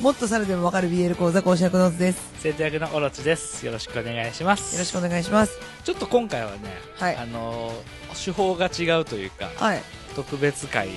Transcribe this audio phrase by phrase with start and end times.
[0.00, 2.32] もっと猿でもわかる BL 講座講師役の図です。
[2.38, 5.58] 生徒役のオロチですよろしくお願いしますよろしくお願いします。
[5.84, 6.58] ちょっと今回はね、
[6.96, 9.82] はいあのー手法が違うというかはい。
[10.16, 10.88] 特別会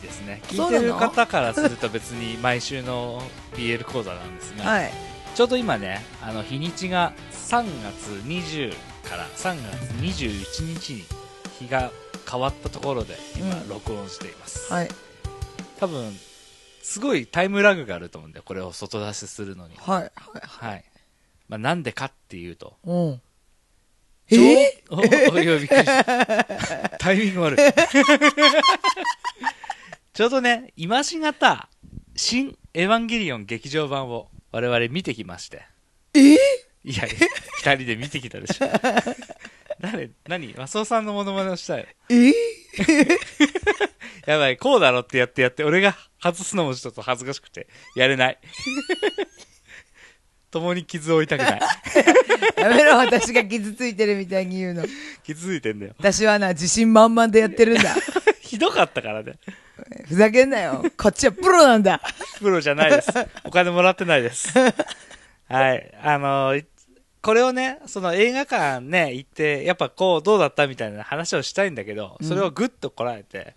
[0.00, 3.20] ですね聞いのてる方からすると別に毎週の
[3.54, 4.92] BL 講座なんですが、はい。
[5.34, 8.70] ちょうど今ねあの日にちが3月20
[9.10, 9.90] から3月
[10.22, 11.04] 21日に
[11.58, 11.90] 日が
[12.30, 14.88] 変わったところで今うん録音しています、はい。
[15.80, 16.12] 多分
[16.82, 18.42] すごいタイムラグがあると思うんだよ。
[18.44, 19.76] これを外出しするのに。
[19.76, 20.02] はい。
[20.02, 20.12] はい。
[20.42, 20.84] はい、
[21.48, 22.76] まあ、なんでかっていうと。
[22.84, 23.20] うん。
[24.28, 24.84] ちょうえ？
[24.90, 25.02] おお
[25.40, 26.04] いやびっくりした
[26.98, 27.58] タイミング悪い。
[30.14, 31.68] ちょうどね今しがた
[32.16, 35.66] 新エヴァンゲリオン劇場版を我々見てきまして。
[36.14, 36.34] え？
[36.34, 36.36] い
[36.96, 37.16] やいや
[37.58, 38.68] 二人で見てきたでしょ。
[39.80, 40.10] 誰？
[40.26, 40.54] 何？
[40.54, 41.86] マスオさんのモノマネをしたよ。
[42.08, 42.32] え？
[44.26, 47.66] やばいこうだろってやってやって俺が外すのもちょっと恥ずかしくて
[47.96, 48.38] やれない
[50.52, 51.60] 共に傷を負いたくない
[52.62, 54.84] やめろ、私が傷ついてるみたいに言うの。
[55.24, 57.94] 傷ついてんだよ私はな、自信満々でやってるんだ。
[58.40, 59.38] ひどかったからね
[60.06, 60.84] ふざけんなよ。
[60.96, 62.00] こっちはプロなんだ。
[62.38, 63.10] プロじゃないです。
[63.44, 64.52] お金もらってないです。
[65.48, 65.94] はい。
[66.02, 66.64] あのい
[67.22, 73.54] これをね、その映画館ね、行って、やっぱこう、どうだったみたいな話をしたいんだけど、それをぐっとこらえて、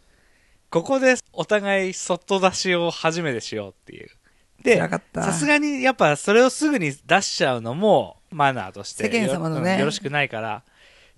[0.82, 4.10] ここでお互い外出しを初めてしようっていう。
[4.62, 4.82] で
[5.14, 10.64] さすがにやっぱそれをすぐに出しちゃうのもマナーとして世間様のねよろしくないから、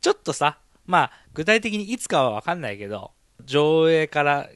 [0.02, 3.12] ちょっとさ、まあ、具体的にいつかはわかんないけど、
[3.46, 4.48] 上映から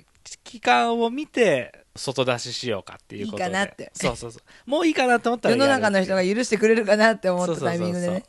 [0.43, 3.43] 期間を見て、外出ししようかっていうことで。
[3.43, 4.69] いいかなってそうそうそう。
[4.69, 8.23] もういいかなと思ったら世の中の人が許してくれるかなって思ったタイミングでね。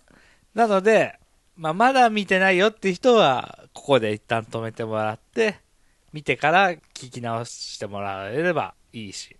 [0.54, 1.18] なので、
[1.56, 5.61] まあ、まだ見てないよって人は、ここで一旦止めてもらって、
[6.12, 9.36] 見てから聞き直してもらえればいいし、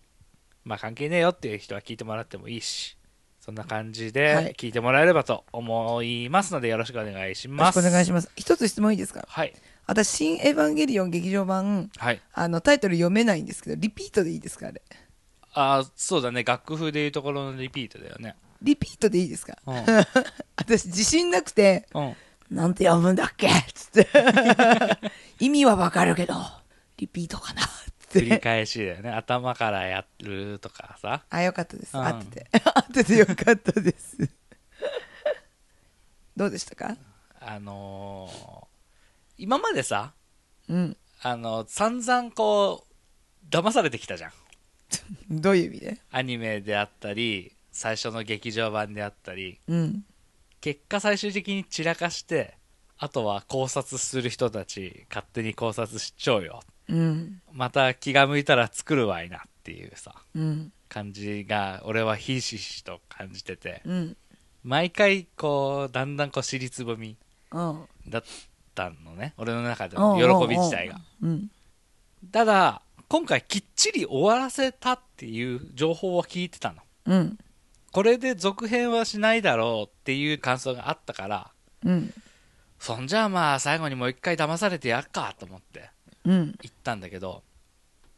[0.64, 2.96] まあ関係ねえよっていう人は聞いてもらってもいいし、
[3.40, 7.82] そんな感じはいで聞いてもらえればと思いますのでよろしくお願いしよろします。
[7.82, 8.30] くお願いします。
[8.36, 9.24] 一つ質問いいですか？
[9.28, 9.52] はい。
[9.86, 12.20] 私、新エヴァンゲリオン劇場版、はい。
[12.32, 14.80] あの、タイトル読めないんですけど、リピートでいいですかあれ？
[15.54, 16.44] あーそうだね。
[16.44, 18.36] 楽譜でいうところのリピートだよね。
[18.62, 19.58] リピートでいいですか？
[19.66, 19.74] うん。
[20.56, 22.16] 私、自信なくて、うん。
[22.48, 23.48] なんて読むんだっけ？
[23.74, 24.08] つって。
[25.40, 26.34] 意味はわかるけど、
[27.02, 27.62] リピートかな？
[27.62, 27.68] つっ
[28.12, 28.20] て。
[28.20, 29.10] 繰り返しだよね。
[29.10, 31.24] 頭からやるとかさ。
[31.28, 31.96] あ、よかったです。
[31.96, 32.46] うん合ってて。
[32.62, 34.16] 合っててよかったです。
[36.36, 36.96] どうでしたか？
[37.40, 38.66] あのー
[39.38, 40.12] 今までさ、
[40.68, 40.96] うん。
[41.22, 44.32] あの、散々こう、騙されてきたじゃん。
[45.40, 45.98] どういう意味で？
[46.12, 50.04] アニメであったり、最初の劇場版であったり、うん。
[50.60, 52.56] 結果最終的に散らかして、
[52.98, 56.62] あとは考察する人たち、勝手に考察しちゃうよ。
[56.92, 57.40] うん。
[57.52, 60.72] また気が向いたら作るわいなっていうさ、うん。
[60.88, 64.16] 感じが、俺はひしひしと感じてて、うん。
[64.62, 67.16] 毎回こう、だんだんこう、尻つぼみ
[67.50, 67.88] うん。
[68.08, 68.22] だっ
[68.74, 69.34] たのね。
[69.38, 71.00] 俺の中での喜び自体が。
[71.22, 71.50] うん。
[72.30, 76.82] ただ、今回きっちり終わらせたっていう情報を聞いてたの。
[77.06, 77.38] うん。
[77.90, 81.50] これで続編はしないだろうっていう感想があったから、
[81.84, 82.12] うん。
[82.78, 85.84] そんじゃあまあ最後にもう一回騙されてやっかと思ってうん。
[86.24, 87.42] 行ったんだけど、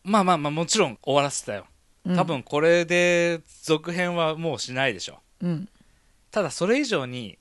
[0.03, 1.67] まあまあまあもちろん終わらせたよ。
[2.05, 5.21] うん多分これで続編はもうしないでしょ。
[5.41, 5.69] うん。
[6.31, 7.39] ただそれ以上に、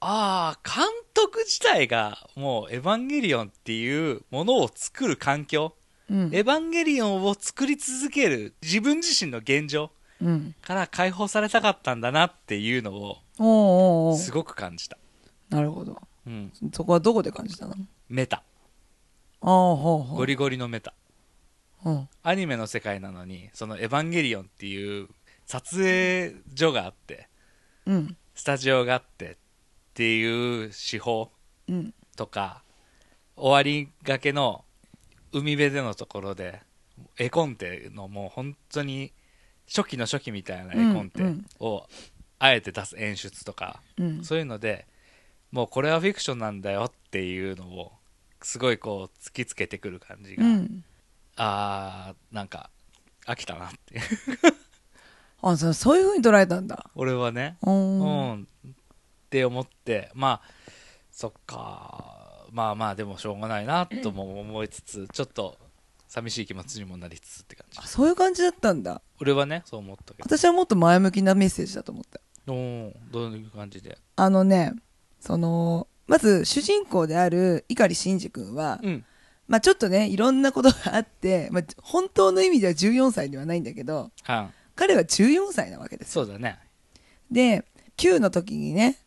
[0.00, 5.74] ああ、監督自体がもうエヴァンゲリオンっていうものを作る環境、
[6.10, 6.24] うん。
[6.34, 10.54] エヴァンゲリオンを作り続ける自分自身の現状うん。
[10.60, 14.98] から解放されたかったんだなっていうのをすごく感じた。
[15.48, 15.98] なるほど。
[16.26, 16.52] うん。
[16.74, 17.72] そこはどこで感じたの？
[17.72, 17.76] あ
[18.10, 18.42] メタ。
[19.44, 20.94] ゴリゴリのメタ。
[21.84, 22.08] うん。
[22.22, 25.08] アニメの世界なのに、そのエヴァンゲリオンっていう
[25.44, 27.28] 撮影所があって、
[27.84, 28.16] うん。
[28.34, 29.36] スタジオがあってっ
[29.92, 31.30] ていう手法
[31.68, 31.94] うん。
[32.16, 32.62] とか、
[33.36, 34.64] 終わりがけの
[35.32, 36.62] 海辺でのところで、
[37.18, 39.12] 絵コンテのもう本当に
[39.66, 41.22] 初期の初期みたいな絵コンテ
[41.58, 41.86] を
[42.38, 44.24] あえて出す演出とか、うん。
[44.24, 44.86] そういうので、
[45.50, 47.92] もうこれはフィクションなんだよっていうのを、
[48.44, 50.84] すごいこう突きつけてくる感じが、うん。
[51.36, 52.70] あー、なんか
[53.26, 54.00] 飽きたなって。
[55.42, 56.90] あ、そうそういう風に捉えたんだ。
[56.94, 57.70] 俺はね、う。
[57.70, 58.00] うん
[58.40, 58.72] ん、っ
[59.30, 60.48] て思って、まあ、
[61.10, 65.58] そっか、まあまあ、でもしょうがないなとも思いつつ、ちょっと
[66.08, 67.86] 寂しい気持ちにもなりつつって感じあ。
[67.86, 69.02] そういう感じだったんだ。
[69.20, 70.36] 俺はね、そう思ったけど。
[70.36, 72.20] 私はもっと前向きなメッセージだと思った。
[72.46, 73.98] おーどういう感じで？
[74.16, 74.74] あのね、
[75.18, 79.04] その、まず主人公である碇シンジ君は、うん。
[79.46, 86.58] まあちょっとね、いろんなことがあって、まあ本当の意味では14歳ではないんだけど、は彼は14歳なわけですよそうだね。
[87.30, 87.64] で
[87.96, 88.98] 9の時にね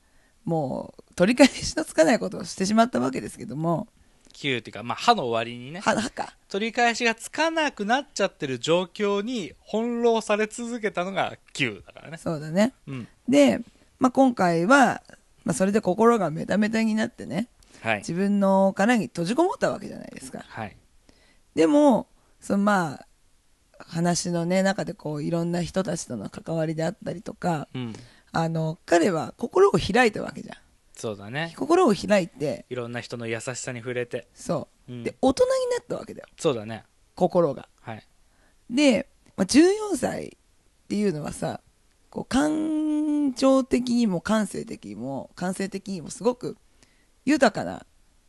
[0.46, 3.88] もう取り返しのつかないことをしてしまったわけですけども
[4.34, 12.18] 9っていうか、まあ、歯の終わりにね、ははか取り返しがつかなくなっちゃってる状況に翻弄され続けたのが9だからね。
[12.18, 13.08] そうだねうん。
[13.28, 13.62] で、
[14.00, 15.02] まあ、今回は、
[15.48, 17.48] まあ、それで心がメタメタになってね
[17.82, 17.98] はい。
[18.00, 20.76] 自分の殻に閉じこもったわけじゃないですかはい。
[21.56, 22.08] でも
[22.42, 23.08] そのまあ
[23.80, 27.94] 話のね中でこういろんな人たちとの関わりであったりとかうん。
[28.34, 30.58] あの彼は心を開いたわけじゃん
[30.94, 31.54] そうだね。
[31.56, 34.28] 心を開いていろんな人の優しさに触れて。
[34.34, 36.84] そう、うんで大人になったわけだよそうだね。
[37.16, 38.04] 心がはい。
[38.70, 39.08] で、
[39.38, 41.62] まあ、14歳っていうのはさ
[42.10, 46.58] こう感情的にも感性的にも感性的にもすごく
[47.26, 47.86] 豊かな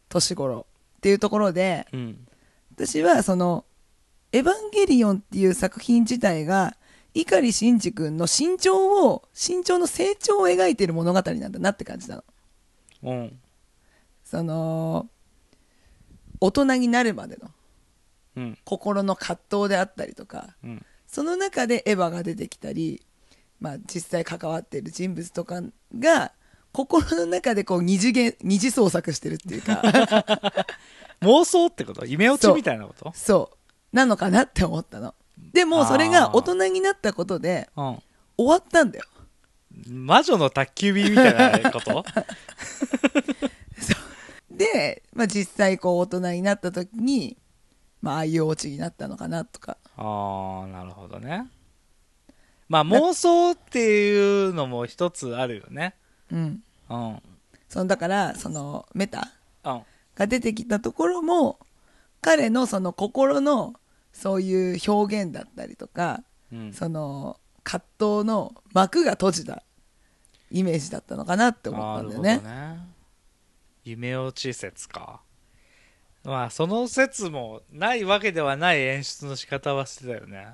[0.09, 0.67] 年頃
[0.99, 2.27] っていうところでうん。
[2.73, 3.65] 私はその
[4.31, 6.77] 「エヴァンゲリオン」っていう作品自体が
[7.15, 12.25] 碇シンジ君の身長を身長の成長を描いている物語なんだなって感じなの
[13.03, 13.41] うん。
[14.25, 15.09] その
[16.41, 17.51] 大人になるまでの
[18.37, 18.59] うん。
[18.65, 20.87] 心の葛藤であったりとかうん。
[21.09, 23.03] その中でエヴァが出てきたり、
[23.61, 25.61] まあ、実際関わっている人物とか
[25.99, 26.33] が
[26.73, 29.83] 心の中でこう二次元二次創作してるっていうか。
[31.23, 32.07] 妄想ってこと？
[32.07, 33.13] 夢落ちみたいなこと？
[33.15, 33.97] そう。
[33.97, 35.15] なのかなって思ったの。
[35.53, 38.03] でもそれが大人になったことでうん。
[38.37, 39.05] 終わったんだよ。
[39.89, 42.05] 魔女の宅急便みたいなこと？
[44.51, 47.37] で、まあ、実際こう大人になった時に、
[48.03, 49.77] まあ、ああいうオチになったのかなとか。
[49.97, 51.47] ああ、なるほどね。
[52.69, 55.95] まあ妄想っていうのも一つあるよね。
[56.31, 57.09] うんうん。
[57.09, 57.23] うん。
[57.69, 59.31] そのだからそのメタ
[60.15, 61.59] が出てきたところも
[62.21, 63.75] 彼のその心の
[64.13, 66.23] そういう表現だったりとか
[66.53, 66.73] うん。
[66.73, 69.63] その葛藤の幕が閉じた
[70.51, 72.89] イメージだったのかなって思ったんだよねなるほどね。
[73.85, 75.21] 夢落ち説か。
[76.25, 80.49] まあその説もないわけではない演出の仕方はしてたよね。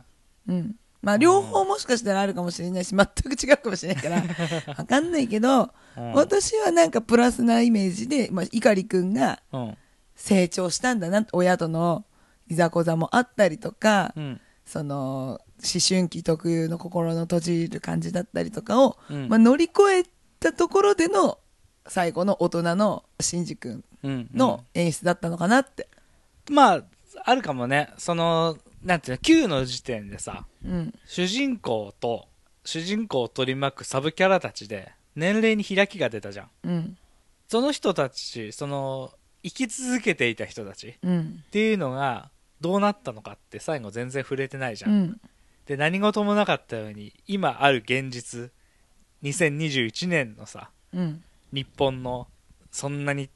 [0.49, 4.23] うんまあ両方もしかしたらあるかもしれないし全く違うかもしれないから
[4.77, 9.77] わかんないけど、うん私はなんかプラスなイメージで、まあ、碇君がうん。
[10.17, 12.05] 成長したんだな親との
[12.49, 14.41] いざこざもあったりとか、うん。
[14.65, 20.05] その思春期特有の心の閉じる感じだったりとかを、うんまあ、乗り越え
[20.41, 21.39] たところでの
[21.87, 24.31] 最後の大人のシンジ君うん。
[24.35, 25.89] の演出だったのかなって、
[26.51, 26.85] まあ、
[27.25, 27.91] あるかもね。
[27.97, 30.95] その、なんていうの、9の時点でさ、うん。
[31.07, 32.29] 主人公と
[32.65, 36.51] 主人公を取り巻くサブキャラたちで年齢に開きが出たじゃん。
[36.65, 36.99] うん。
[37.49, 41.45] その人たち、その、生き続けていた人たちっうん。
[41.51, 44.89] ていうのがどうなったのかって最後全然触れてないじゃ。
[44.89, 45.03] うん。
[45.05, 45.21] ん
[45.67, 48.51] で、何事もなかったように、今ある現実、
[49.23, 51.23] 2021年のさ、うん。
[51.53, 52.27] 日本の
[52.71, 53.29] そんなに栄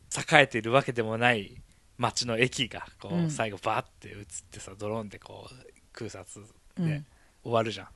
[0.42, 1.60] えているわけでもない
[1.98, 3.30] 街の駅が、こう、うん。
[3.30, 4.16] 最後バーって映っ
[4.50, 5.54] てさ、ドローンでこう、
[5.92, 7.06] 空撮でうん。
[7.42, 7.88] 終わるじゃん。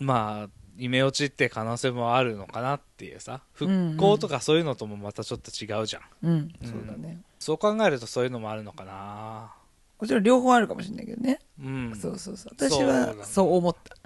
[0.00, 6.02] まあ、夢落ちって可能性もあるのかなっていうさ、復興とかそういうのともまたちょっと違うじゃん。
[6.22, 6.32] うん。
[6.62, 6.68] うん。
[6.68, 7.20] そうだね。
[7.38, 9.54] そう考えるとそういうのもあるのかな。
[10.00, 11.94] もちろん両方あるかもしれないけどね、うん。
[11.94, 12.52] そうそうそう。
[12.56, 13.96] 私はそう思った。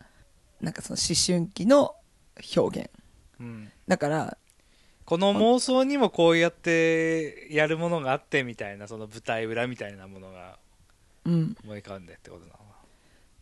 [0.61, 1.95] なんかその思春期の
[2.57, 2.91] 表現。
[3.38, 3.71] うん。
[3.87, 4.38] だから
[5.05, 10.59] この妄想にもこうやってやるものがあってみたいな、その舞台裏みたいなものが
[11.25, 12.55] うん思い浮かんでってことな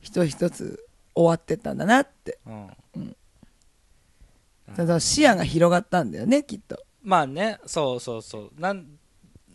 [0.00, 2.38] 一つ一つ終わってったんだなって。
[2.46, 3.16] うん。
[4.74, 8.60] その視野が広がったんだよねきっとまあね、そうそうそう。
[8.60, 8.86] なん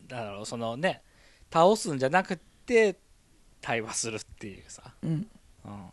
[0.08, 1.02] だろう、そのね、
[1.52, 2.98] 倒すんじゃなくて、
[3.62, 4.94] 対話するっていうさ。
[5.02, 5.28] うん
[5.66, 5.92] うん。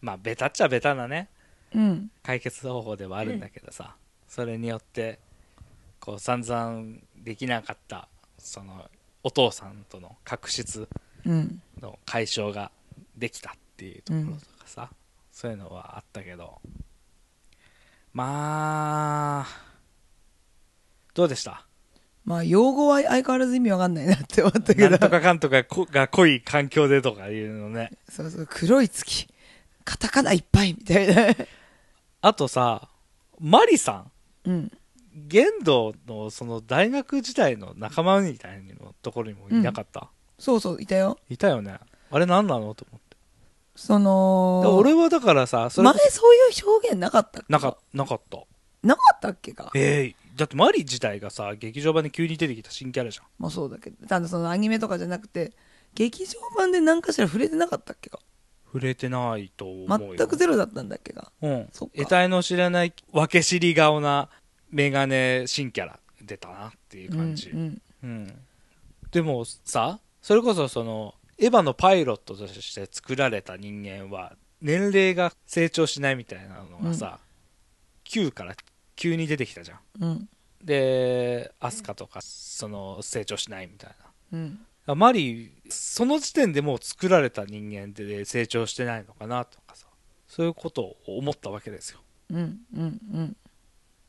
[0.00, 1.28] まあ、ベタっちゃベタなね、
[1.74, 3.94] うん解決方法ではあるんだけどさ、
[4.34, 5.18] それによって、
[6.00, 8.08] こう、散々できなかった、
[8.38, 8.88] その、
[9.22, 10.88] お父さんとの確執
[11.26, 11.60] うん。
[11.82, 12.70] の解消が
[13.14, 14.88] できたっていうところとかさ、
[15.30, 16.62] そういうのはあったけど、
[18.14, 19.46] まあ、
[21.12, 21.66] どうでした？
[22.24, 24.88] まあ用語は相変わらず意味わかんないなって思ったけど。
[24.88, 27.90] なんとかかんとかこが濃い環境でとかいうのね。
[28.08, 28.46] そうそう。
[28.48, 29.28] 黒い月。
[29.84, 31.34] カタカナいっぱいみたいな。
[32.22, 32.88] あとさ、
[33.40, 34.11] マリさん、
[34.46, 34.72] うん
[35.28, 40.08] 玄道のその大学時代の仲間みたいなところにもいなかった、
[40.38, 41.78] そうそういたよいたよね。
[42.10, 42.74] あれ何なの？
[42.74, 43.16] と思って。
[43.76, 47.52] そので俺はだからさ、それ前そういう表現なかったっけ？
[47.52, 48.38] なかなかった。
[48.82, 49.70] なかったっけか？
[49.74, 53.26] ええだってマリ自体がさ、劇場版で急に出てきた新キャラじゃん。
[53.38, 55.52] まあそうだけどただそのアニメとかじゃなくて
[55.94, 58.18] 劇場版で何かしら触れてなかったっけか？
[58.72, 60.14] 触れてないと思うよ。
[60.16, 61.68] 全くゼロだったんだっけがうん。
[61.72, 64.30] そっか得体の知らない分け知り顔な
[64.70, 67.50] メガネ新キャラ出たなっていう感じ。
[67.50, 68.34] うんうんうん。
[69.10, 77.18] でもさ、それこそその、エヴァのパイロットとして作られた人間は、年齢が成長しないみたいなのがさ、
[78.06, 78.54] 9から
[78.96, 79.78] 急に出てきたじゃん。
[80.00, 80.28] うん
[80.64, 83.90] で、アスカとか、その、成長しないみたい
[84.32, 84.38] な。
[84.38, 89.86] うんあマリー、その時点でもう作られた人間で成長してないのかなとかさ、
[90.26, 92.00] そういうことを思ったわけですよ。
[92.30, 93.36] うんうんうん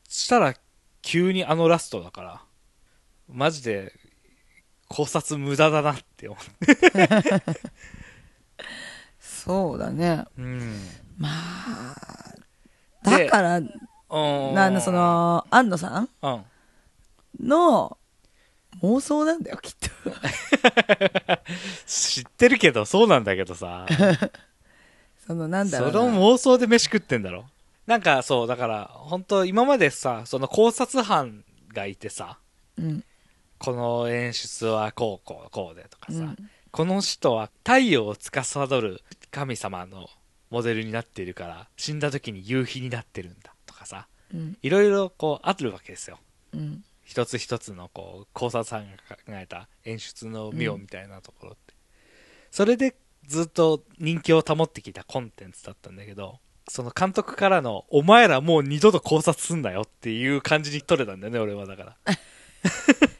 [0.08, 0.53] したら、
[1.01, 2.42] 急にあのラストだから、
[3.27, 3.94] マジで、
[4.89, 6.38] 考察無駄だなって思
[9.20, 10.42] そうだねう。
[10.42, 10.80] うん。
[11.18, 12.36] まあ
[13.03, 14.53] でだからうん。
[14.53, 16.44] なんだそ、の安野さんうん。
[17.48, 17.98] の
[18.82, 19.89] 妄想なんだよきっと。
[21.86, 23.86] 知ってるけど、そうなんだけどさ、
[25.27, 26.12] そのなんだそろうな。
[26.12, 27.46] の妄想で飯食ってんだろ？
[27.88, 32.38] なんかそう、だから、本当今までさ、その考察班がいてさ、
[32.77, 33.03] うん。
[33.60, 36.38] この演出はこうこうこうでとかさ、うん。
[36.72, 39.01] この人は太陽を司る
[39.32, 40.10] 神様の
[40.50, 44.58] モデルになっているから死んだ時に夕日になってるんだとかさうん。
[44.62, 46.20] いろいろこうあるわけですよ。
[46.53, 51.74] うん一つ一つのこう考察班が考えた演出の妙みたいなところって、
[52.51, 52.95] それで
[53.27, 62.13] ずっと人気を保ってきたコンテンツだったんだけどその監督からの「お前らもう二度と考察すんなよ」っていう感じに取れたんだよね俺はだから。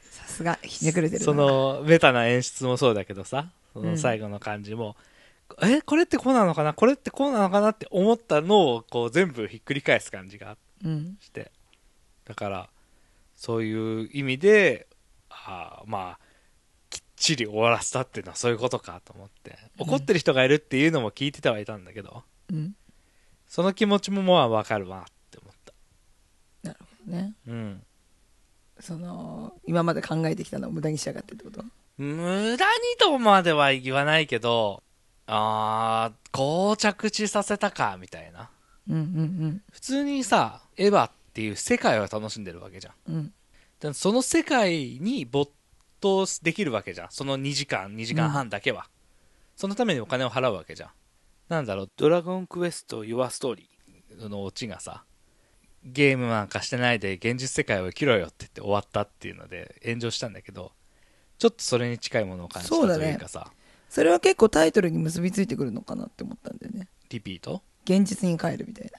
[0.10, 1.26] さすがひねくれてるな。
[1.26, 3.92] そのメタな演出もそうだけどさそうん。
[3.92, 4.96] の最後の感じも、
[5.62, 6.74] えこれってこうなのかな？
[6.74, 11.18] これってこうなのかなって思ったのをこう全部ひっくり返す感じがうん。
[11.20, 11.52] して。
[12.26, 12.70] だから
[13.44, 14.88] そういう意味で
[15.30, 16.20] あーまあ
[16.90, 19.58] きっちり終わらせたっていうのはそういうことかと思って。
[19.78, 22.74] 怒ってる人がいるっていうのも聞いててはいたんだけど、うん。
[23.46, 25.74] その気持ちもまあわかるわって思った。
[26.70, 27.34] なるほどね。
[27.46, 27.84] うん。
[28.80, 31.66] その今まで考えてきたのを無駄にしやがってってこと？
[31.98, 32.60] 無駄に
[32.98, 34.84] とまでは言わないけど、
[35.28, 38.50] あー、こう着地させたか、みたいな。
[38.88, 43.14] うんうん普通にさ、エヴァっていう世界を楽しんでるわけじゃん。
[43.14, 43.34] うん
[43.94, 45.52] その世界に没
[46.00, 47.08] 頭できるわけじゃん。
[47.12, 48.88] その2時間、2時間半だけは。
[49.58, 50.90] そのためにお金を払うわけじゃん。
[51.50, 53.66] なんだろう、ドラゴンクエスト Your Story
[54.30, 55.04] のオチがさ、
[55.84, 60.72] ゲームなんかしてないで現実世界を生きろよって言って終わったっていうので炎上したんだけど、
[61.38, 63.52] ちょっとそれに近いものを感じたというかさ、
[63.90, 67.62] それは結構タイトルに結びついてくるのかなって思ったんだよねリピート？
[67.84, 68.93] 現実に帰るみたいな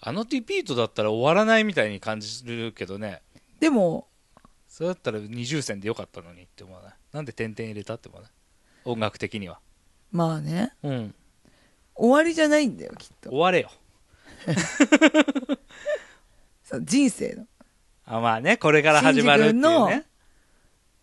[0.00, 3.22] あのリピートだったら終わらないみたいに感じるけどね、
[3.58, 4.08] でも
[4.68, 6.92] それだったら二重線でよかったのにって思わない？
[7.12, 8.32] なんで点々入れたって思わない？
[8.84, 9.58] 音楽的には。
[10.10, 11.14] まあねうん。
[11.94, 13.70] 終わりじゃないんだよきっと終われよ。
[16.64, 17.46] そう人生の
[18.06, 20.06] あまあね、これから始まるっていうね。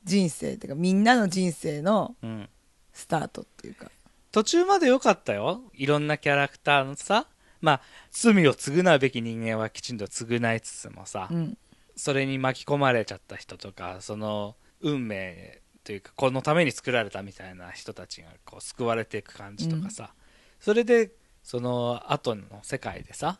[0.03, 2.49] 人生っていうかみんなの人生のうん。
[2.93, 3.91] スタートっていうか
[4.31, 5.61] 途中まで良かったよ。
[5.73, 7.27] いろんなキャラクターのさ、
[7.61, 11.57] まあ、罪を償うべき人間はきちんと償いつつもさ、うん
[11.99, 20.13] それに巻き込まれちゃった人とか、その運命というか、このために作られたみたいな人たちがこう救われていく感じとかさ、
[20.59, 21.09] それで、
[21.41, 23.39] その後の世界でさ、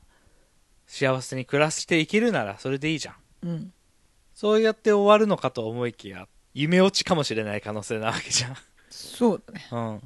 [0.88, 3.16] 幸せに暮らしていけるならそれでいいじゃん。
[3.44, 3.74] うん
[4.34, 8.56] そうやって終わるのかと思いきや、夢落ちかもしれない可能性なわけじゃん。
[8.90, 10.02] そうだねうん。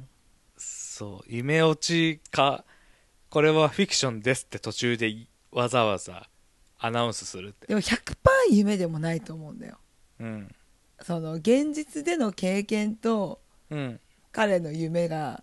[0.56, 2.64] そう、夢落ちか、
[3.32, 5.10] これはフィクションですって途中で
[5.52, 6.28] わざわざ
[6.78, 7.66] アナウンスするって。
[7.66, 7.94] でも100%
[8.50, 9.78] 夢でもないと思うんだよ
[10.20, 10.54] うん。
[11.00, 14.00] その現実での経験とうん。
[14.32, 15.42] 彼の夢が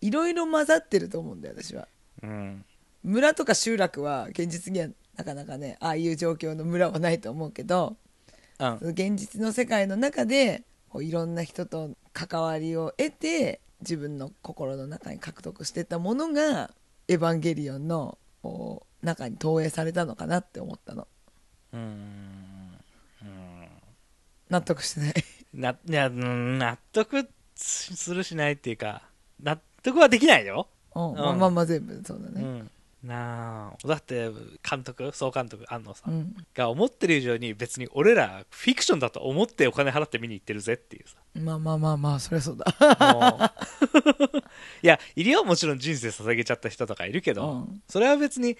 [0.00, 1.86] いろいろ混ざってると思うんだよ私は
[2.24, 2.64] うん。
[3.04, 7.96] 村とか集落は現実にはなかなかねああいう状況の村はないと思うけど
[8.58, 8.78] うん。
[8.82, 16.74] 現実の世界の中でこういろんな人と関わりを得て自分の心の中に獲得してたものが
[17.08, 18.18] 「エヴァンゲリオンの」
[19.02, 21.06] 中に投影されたのかなって思ったの
[21.72, 21.80] うん。
[23.22, 23.68] うん。
[24.50, 25.14] 納得してない？
[25.54, 29.02] な、いや、うん納得するしないっていうか、
[29.40, 30.68] 納得はできないよ。
[30.94, 32.70] うん、うんまあまあまあ全部そうだねうん。
[33.02, 34.28] なあ、だって、
[34.68, 36.12] 監督、総監督、安野さん。
[36.12, 36.36] うん。
[36.54, 41.16] が思ってる以上に別に俺らフィクションだと思ってお金払って見に行ってるぜっていうさ。
[41.34, 43.54] まあまあまあまあそりゃそうだ。
[44.82, 47.82] いや、いるよ、もちろん人生捧げちゃった人とかいるけど、うん。
[47.88, 48.56] それは別に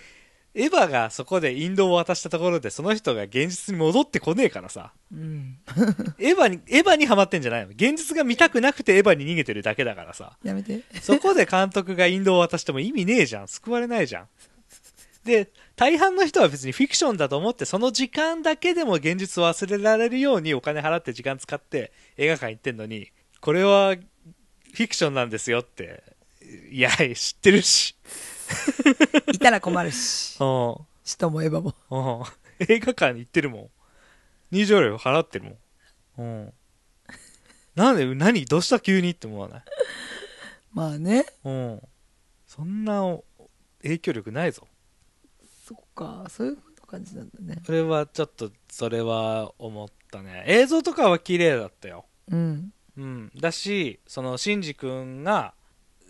[0.55, 4.93] エヴァがそこで引導を渡したところでその人が現実に戻ってこねえからさ。
[5.13, 5.59] うん
[6.19, 10.37] エヴァに、エヴァにハマってんじゃないの現実が見たくなくてエヴァに逃げてるだけだからさ。
[10.43, 13.49] やめてそこで監督が引導を渡しても意味ねえじゃん。
[13.49, 14.29] 救われないじゃん。
[15.25, 26.03] で、大半の人は別にフィクションだと思って、その時間だけでも現実を忘れられるようにお金払って時間使って映画館行ってんのに、これはフィクションなんですよって、
[26.71, 27.95] いや、知ってるし。
[29.33, 30.77] いたら困るしうん。
[31.05, 31.75] 人もエヴァも
[32.21, 32.67] うん。
[32.69, 33.71] 映画館に行ってるもん。
[34.51, 35.57] 入場料払ってる
[36.17, 36.43] もん。
[36.43, 36.53] うん。
[37.75, 39.63] なんで、何どうした急にって思わない？
[40.73, 41.83] まあねうん。
[42.47, 43.19] そんな
[43.83, 44.67] 影響力ないぞ。
[45.67, 50.45] そっかそういう感じなんだねそれはちょっと、それは思ったね。
[50.47, 52.07] 映像とかは綺麗だったよ。
[52.31, 53.31] うんうん。
[53.37, 55.55] だし、その、シンジ君が、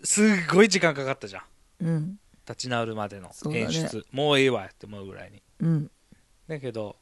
[0.04, 1.44] すっごい時間かかったじゃん。
[1.86, 4.06] うん立ち直るまでの演出。
[4.10, 5.42] もういいわって思うぐらいに。
[5.60, 5.90] うん
[6.48, 6.96] だけど、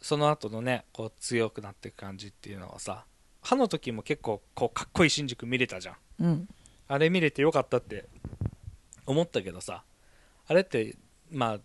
[0.00, 3.04] その後のね、こう強くなっていく感じっていうのはさ、
[3.42, 5.96] 歯の時も結構こうかっこいい新宿見れたじゃん。
[6.20, 6.48] うん
[6.88, 8.08] あれ見れてよかったって
[9.06, 9.84] 思ったけどさ、
[10.48, 10.96] あれって、
[11.30, 11.60] まあ、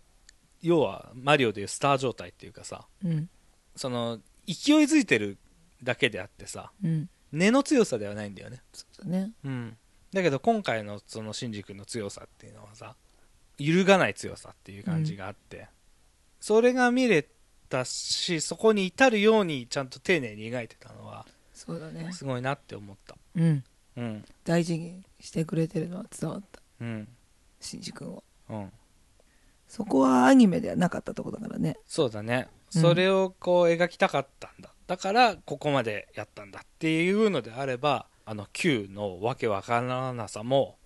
[0.62, 3.28] 要はマリオでいうスター状態っていうかさ、うん
[3.74, 4.52] その、勢い
[4.84, 5.38] づいてる
[5.82, 8.62] だけであってさ、うん根の強さではないんだよね。
[8.72, 9.76] そうだねうん。
[10.12, 12.94] だけど今回のそのシンジ君の強さっていうのはさ、
[13.58, 15.68] 揺るがない強さっていう感じがあって、
[16.40, 17.26] それが見れ
[17.68, 23.16] たし、そこに至るようにちゃんと丁寧に描いてたのは、そうだねすごいなって思った。
[23.34, 23.64] うん
[23.96, 24.24] うん。
[24.44, 27.08] 大事にしてくれてるのは伝わったうん。
[27.60, 28.72] シンジ君はうん。
[29.68, 32.48] そこはアニメではなかったとこだからねそうだね。
[32.50, 34.70] うんそれをこう描きたかったんだ。
[34.86, 40.76] だから、ここまでやったんだっていうのであれば、あの Q のわけわからなさも、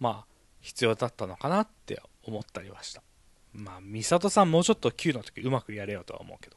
[0.00, 0.26] まあ、
[0.60, 3.02] 必要だったのかなって思ったりはした。
[3.52, 6.56] まあ、美里さんもうちょっと Q の時うまくやれよとは思うけど。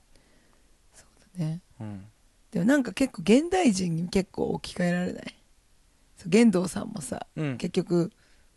[1.38, 2.06] ねうん。
[2.52, 5.36] でもなんか結構現代人に結構置き換えられない？
[6.18, 7.58] そう玄道さんもさうん。
[7.58, 8.12] 結局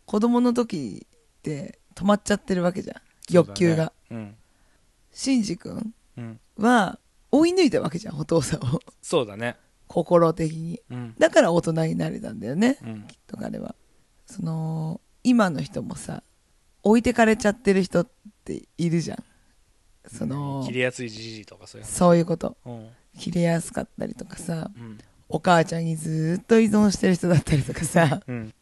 [0.05, 3.01] 子供の時って止まっちゃってるわけじゃん
[3.33, 4.35] 欲求が、そうだね。
[6.17, 6.23] うん。
[6.23, 6.39] うん。
[6.57, 6.99] は
[7.31, 9.57] 追い抜いたわけじゃんお父さんをそうだね。
[9.87, 11.15] 心的にうん。
[11.17, 13.03] だから大人になれたんだよねうん。
[13.07, 13.75] きっと彼は
[14.25, 16.23] その今の人もさ
[16.83, 18.07] 置いてかれちゃってる人っ
[18.43, 19.23] ているじゃん
[20.07, 22.57] その切れやすいじじいとかそういうそういうこと。
[23.17, 24.97] 切れやすかったりとかさうん。
[25.29, 28.53] お母ちゃんにずっと依存してる人だったりとかさうん。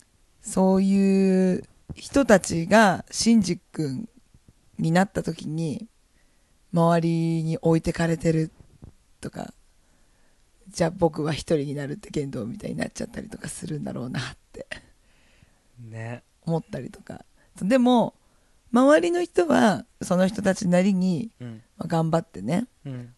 [0.42, 1.64] そういう
[1.96, 4.08] 人たちがシンジ君
[4.80, 5.88] になった時に
[6.74, 8.52] 周りに置いてかれてる
[9.22, 9.54] とか
[10.70, 14.68] じゃあ僕は一人になるって言動みたいになっちゃったりとかするんだろうなって。
[15.80, 16.24] ね。
[16.46, 17.26] 思ったりとか。
[17.62, 18.16] でも
[18.72, 21.62] 周りの人はその人たちなりにうん。
[21.78, 23.14] まあ頑張ってねうん。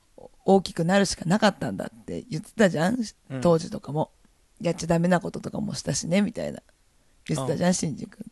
[0.45, 2.99] 大きくなるしかなかったんだって言ってたじゃん。
[3.29, 3.41] うん。
[3.41, 4.12] 当時とかも、
[4.62, 6.62] やっちゃダメなこととかもしたしねみたいな。
[7.27, 8.23] 言ってたじゃんシンジ君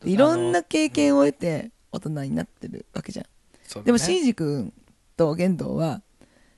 [0.00, 0.06] と。
[0.06, 3.24] でいろんな経験を得て大人になってるわけじゃ
[3.80, 4.72] ん、でもシンジ君
[5.16, 6.02] と玄道は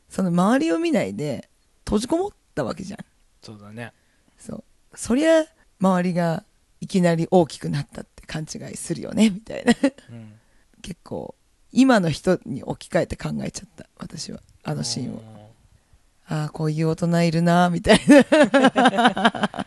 [0.09, 1.49] その周りを見ないで
[1.91, 3.01] 閉じこもったわけじゃん
[3.43, 3.93] そうだね。
[4.39, 5.45] そうそりゃ
[5.81, 6.45] 周りが
[6.81, 9.75] いきなり大きくなったって勘違いするよねみたいな
[10.11, 10.35] うん。
[10.83, 11.35] 結構
[11.73, 15.23] 今の人に置き換えて考えちゃった私はあのシーンを
[16.29, 19.67] ああこういう大人いるなみたいな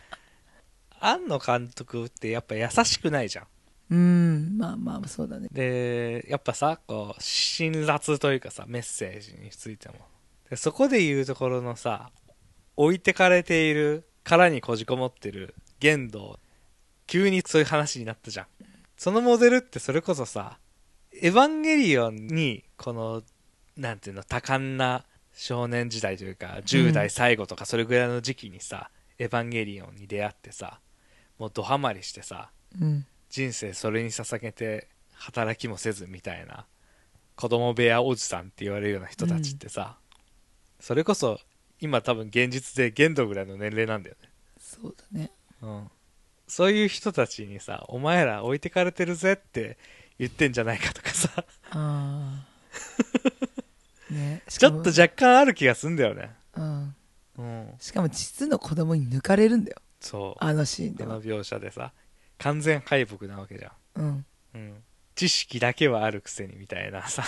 [0.98, 3.46] 庵野監督ってやっぱ優しくないじゃん。
[3.90, 9.96] うんまあまあそうだねで、やっぱさ、こう、辛辣というかさ、メッセージについても。
[10.54, 12.10] でそこで言うところのさ、
[12.76, 16.38] 置いてかれている、殻にこじこもってる玄道、
[17.08, 18.46] 急にそういう話になったじゃん。
[18.96, 20.58] そのモデルってそれこそさ、
[21.12, 23.22] エヴァンゲリオンに、この、
[23.76, 30.78] なんていうの、多感な少年時代というか、10代最後とかそれぐらいの時期にさ、エヴァンゲリオンに出会ってさ、
[31.38, 36.66] もうドハマりしてさ、うん人生それに捧げて働きもせずみたいな
[37.34, 39.96] 子供部屋おじさんって言われるような人たちってさ、
[40.84, 41.40] それこそ
[41.80, 44.28] 今多分現実で限度ぐらいの年齢なんだよね、
[44.60, 45.30] そうだね。
[45.62, 45.90] うん、
[46.46, 49.78] そういう人たちにさお前ら置いてかれてるぜって
[50.18, 51.30] 言ってんじゃないかとかさ。
[51.70, 52.44] あ
[54.10, 56.36] あ ねしちょっと若干ある気がすんだよね。
[56.54, 56.94] うん。
[57.38, 57.74] うん。
[57.78, 59.78] しかも実の子供に抜かれるんだよ。
[60.00, 60.44] そう。
[60.44, 61.14] あのシーンでは。
[61.14, 61.94] この描写でさ。
[62.36, 63.72] 完全敗北なわけじゃん。
[64.02, 64.26] うん。
[64.54, 67.24] うん、知識だけはあるくせにみたいなさ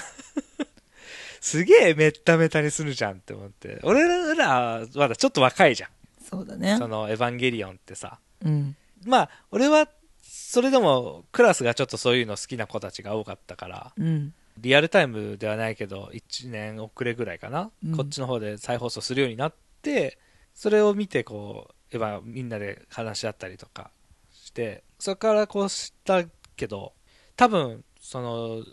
[1.47, 3.79] すげえめっためたにするじゃんって思って。
[3.85, 4.03] 俺
[4.35, 4.49] ら
[4.81, 5.91] はまだちょっと若いじゃん。
[6.21, 6.77] そうだね。
[6.77, 8.19] そのエヴァンゲリオンってさ。
[8.45, 8.75] うん。
[9.05, 9.89] まあ俺は
[10.23, 14.35] それでもクラスがちょっとそういうの好きな子たちが多かったからうん。
[14.59, 17.97] リアルタイムではないけど1年遅れぐらいかな、うん。
[17.97, 20.19] こっちの方で再放送するようになって
[20.53, 23.93] それを見てこうやっぱみんなで話し合ったりとか
[24.33, 26.25] してそれからこう知った
[26.57, 26.93] けど
[27.37, 28.65] 多分その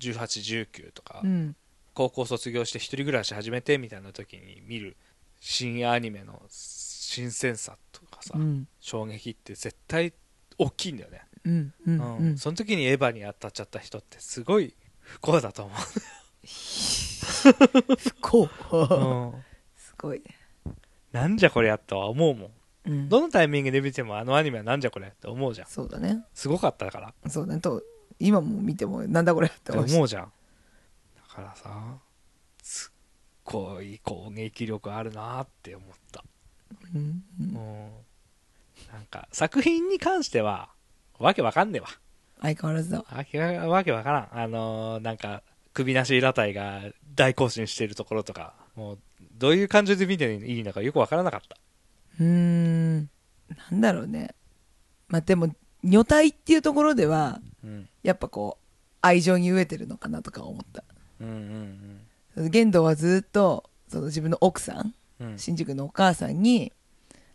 [0.00, 1.54] 1819とか、うん
[1.96, 4.98] 高校卒業して一人暮らし始めてみたいな時に見る
[5.40, 8.68] 新アニメの新鮮さとかさ、うん。
[8.80, 10.12] 衝撃って絶対
[10.58, 11.90] 大きいんだよね、うんう
[12.24, 15.72] んその時にエヴァに当たっちゃった人ってすごい不幸だと思
[17.96, 18.42] 不幸。
[18.42, 19.44] う、うん。
[19.76, 20.18] すごい。
[20.18, 20.24] ね
[21.12, 22.50] なんじゃこりゃとは思うもん。
[22.84, 23.08] うん。
[23.08, 25.66] どのタイミングで見てもあのアニメはなんじゃこれって思うじゃん。
[25.68, 26.24] そうだね。
[26.34, 27.08] すごかったから。
[27.08, 27.60] っそうだね。
[27.60, 27.82] と
[28.18, 30.22] 今も見てもなんだこれってて思うじゃん。
[30.24, 30.28] だ
[31.36, 31.98] からさ
[32.62, 32.98] すっ
[33.44, 36.24] ごい攻撃力あるなって思った。
[36.94, 37.00] うん。
[37.00, 37.04] う
[37.40, 37.48] うん。
[37.52, 37.90] ん
[38.92, 40.68] なんか作品に関しては
[41.18, 41.88] わけわかんねえわ。
[42.42, 42.98] 相変わらずだ。
[42.98, 44.28] わわけわからん。
[44.32, 46.82] あのーなんか首なし裸体が
[47.14, 48.98] 大行進してるところとかもう
[49.38, 51.56] どういう感情で見ていいのかよくわからなかった。
[52.18, 52.98] うーん。
[53.70, 54.34] なんだろうね。
[55.08, 57.88] まあでも女体っていうところではうん。
[58.02, 58.64] やっぱこう
[59.02, 60.82] 愛情に飢えてるのかなとか思った
[61.20, 62.00] うん
[62.36, 65.26] うん玄道はずっとその自分の奥さんうん。
[65.28, 66.72] うん新宿のお母さんに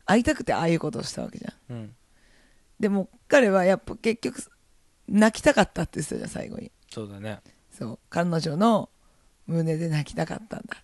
[0.05, 1.75] 会いたくてああいうことをしたわけじゃん。
[1.75, 1.95] うん。
[2.79, 4.43] でも彼はやっぱ結局
[5.07, 6.71] 泣きたかったって言ってたじゃん最後に。
[6.91, 7.39] そうだね。
[7.71, 7.99] そう。
[8.09, 8.89] 彼女の
[9.47, 10.83] 胸で泣きたかったんだ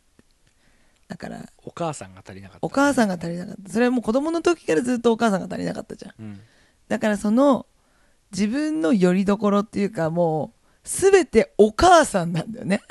[1.08, 3.72] だからお母さんが足りなかったお母さんが足りなかった。
[3.72, 6.14] それはもう子供の時からずっとお母さんが足りなかったじゃん。
[6.20, 6.40] うん。
[6.88, 7.66] だからその
[8.32, 10.57] 自分の拠り所っていうかもう
[10.88, 12.82] 全てお母さんなんだよね。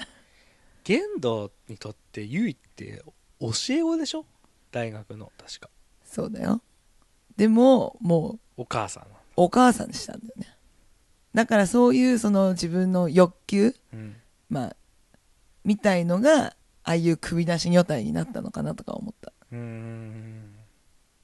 [0.85, 3.03] 玄道にとってゆいって
[3.41, 4.25] 教え子でしょ？
[4.71, 5.71] 大学の確か。
[6.05, 6.61] そうだよ。
[7.37, 9.03] でももうお母さん。
[9.05, 10.57] のお母さんにしたんだよね。
[11.35, 14.17] だからそういうその自分の欲求うん。
[14.49, 14.77] まあ
[15.65, 16.55] みたいのがあ
[16.85, 19.33] あいう首なし女体になったのかなとか思った。
[19.51, 20.55] うーん。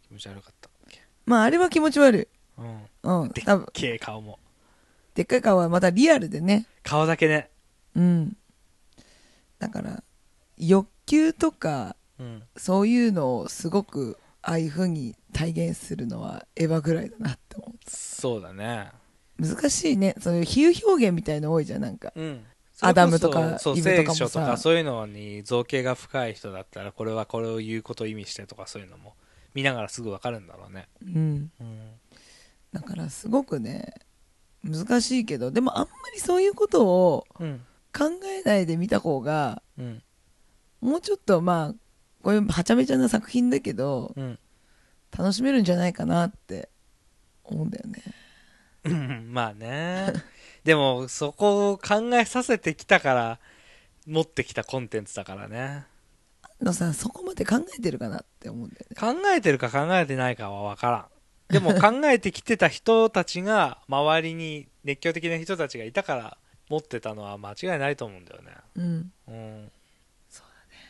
[0.09, 0.71] 気持ち悪かった。
[1.25, 2.61] まああれは気持ち悪い。
[2.61, 3.23] うん。
[3.23, 4.39] うんでっ多分けえ顔も
[5.15, 6.67] でっかい顔はまたリアルでね。
[6.83, 7.51] 顔だけね。
[7.95, 8.37] うん。
[9.59, 10.03] だから
[10.59, 12.43] 欲求とかうん。
[12.57, 18.91] そういうのをすごくああいう風に体現するのはエヴァぐらいだなって思そうだね。
[19.39, 20.15] う難しいね。
[20.21, 22.13] そういう比喩表現みたいの多いじゃんなんか。
[22.15, 22.45] うん。
[22.81, 29.15] アダムとかそう聖書とかそういうのに造形が深い人だったらこれはこれを言うことを意味してとかそういうのも
[29.55, 30.89] 見ながらすぐ分かるんだろうね。
[31.05, 31.51] うん。
[31.61, 31.91] うん。
[32.73, 33.95] だからすごくね
[34.65, 37.61] 難しいけどでもあんまりそういうことをうん。
[37.95, 40.03] 考えないで見た方がうん。
[40.81, 41.75] もうちょっとまあ
[42.23, 44.39] こういうはちゃめちゃな作品だけどうん。
[45.17, 46.69] 楽しめるんじゃないかなって
[47.45, 48.03] 思うんだよね。
[48.85, 50.13] うんまあね。
[50.65, 53.39] でもそこを考えさせてきたから
[54.07, 55.85] 持ってきたコンテンツだからね。
[56.43, 58.97] あのさそこまで考えてるかなって思うんだよね。
[58.97, 61.07] 考えてるか考えてないかは分からん
[61.53, 66.39] でも考えてきてた人たちが周りに熱狂的な人たちがいたから
[66.71, 68.53] 持ってたのは間違いないと思うんだよね。
[68.77, 69.13] うん。
[69.29, 69.73] うん。
[70.31, 70.81] そうだね。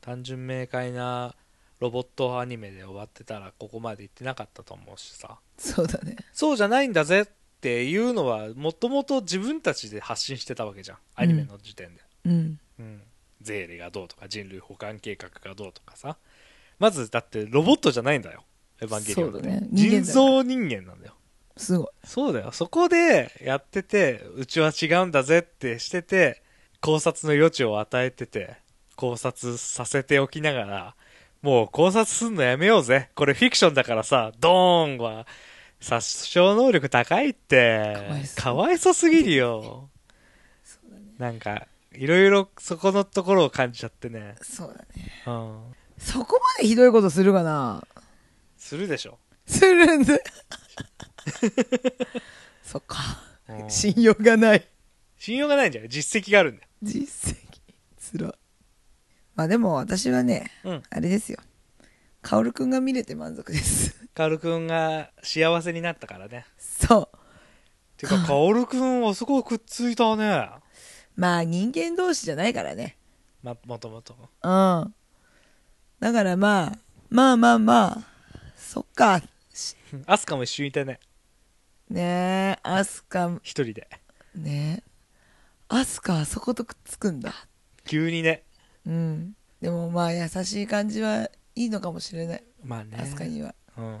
[0.00, 1.34] 単純明快な
[1.80, 5.38] ロボットアニメで終わってたらここまで行ってなかったと思うしさ。
[5.58, 6.16] そうだね。
[6.32, 7.26] そうじゃないんだぜっ
[7.60, 10.98] ていうのはもともと自分たちで発信してたわけじゃん。
[11.16, 12.60] アニメの時点で、うん。
[12.78, 13.02] うん。
[13.40, 16.16] ゼーレがどうとか人類保管計画がどうとかさ。
[16.78, 18.44] まずだってロボットじゃないんだよ
[18.82, 19.28] エヴァンゲリオン。
[19.30, 19.68] ってそうだね。
[19.70, 21.14] 人造人間なんだよ。
[21.56, 21.86] すごい。
[22.04, 22.52] そうだよ。
[22.52, 26.42] そこでやっててうちは違うんだぜってしてて
[26.80, 28.56] 考察の余地を与えてて
[28.96, 30.94] 考察させておきながら
[31.40, 33.10] もう考察すんのやめようぜ。
[33.14, 35.26] これフィクションだからさドーンは
[35.80, 37.96] 殺傷能力高いって。
[38.36, 39.88] かわいそすぎるよ。
[40.90, 40.98] ね。
[41.18, 44.36] なんかいろいろそこのところを感じちゃってね。
[44.42, 45.12] そうだね。
[45.26, 45.74] うん。
[45.98, 47.86] そこまでひどいことするかな
[48.62, 50.14] するでしょ、するんだ。
[52.62, 52.96] そっか。
[53.48, 53.70] うん。
[53.70, 54.68] 信用がない。
[55.18, 55.90] 信用がないんじゃない？
[55.90, 56.68] 実績があるんだよ。
[56.82, 57.60] 実績。
[57.98, 58.32] つら。
[59.34, 60.82] まあでも私はねうん。
[60.90, 61.38] あれですよ。
[62.22, 63.96] 薫くんが見れて満足です。
[64.14, 66.46] カオルくんが幸せになったからね。
[66.56, 67.18] そう。
[67.96, 70.48] てか カオルくんあそこくっついたね。
[71.16, 72.96] まあ人間同士じゃないからね。
[73.42, 74.14] まもともと。
[74.14, 74.16] う
[74.48, 74.94] ん。
[75.98, 76.78] だからまあ
[77.10, 78.11] まあまあまあ
[78.72, 79.20] そっか。
[80.06, 80.98] アスカも一緒にいたね。
[81.90, 83.86] ねえアスカ一人で。
[84.34, 84.90] ねえ。
[85.68, 87.34] アスカあそことくっつくんだ。
[87.84, 88.44] 急にね。
[88.86, 89.36] うん。
[89.60, 92.44] でもまあ優しい感じはいいのかもしれない。
[92.62, 92.96] まあね。
[92.98, 93.54] アスカには。
[93.76, 94.00] うん。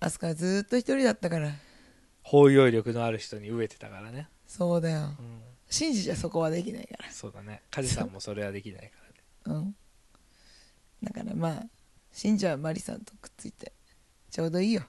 [0.00, 1.52] アスカはずーっと一人だったから。
[2.22, 4.26] 包容力のある人に飢えてたからね。
[4.46, 5.14] そうだよ。
[5.18, 5.42] うん。
[5.68, 7.60] 信じちゃそこはできないかそうだね。
[7.70, 9.14] カジさんもそれはできないからね。
[9.44, 9.76] らうん。
[11.02, 11.66] だからまあ
[12.10, 13.74] 信者はマリさんとくっついて
[14.32, 14.82] ちょうどいいよ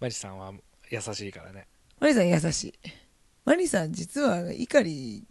[0.00, 0.52] マリさんは
[0.90, 1.66] 優しいからね。
[1.98, 2.74] マリさん優しい
[3.46, 5.24] マリさん実は碇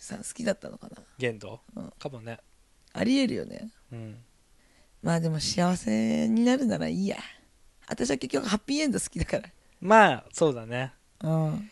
[0.00, 2.38] さん好きだったのかな限度、うんかもね。
[2.92, 4.16] ありえるよねうん。
[5.00, 7.16] まあでも幸せになるならいいや
[7.86, 9.48] 私は結局ハッピーエンド好きだから
[9.80, 10.92] まあ、そうだね。
[11.22, 11.70] うん